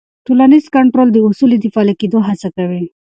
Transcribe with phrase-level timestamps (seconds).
[0.25, 2.83] ټولنیز کنټرول د اصولو د پلي کېدو هڅه کوي.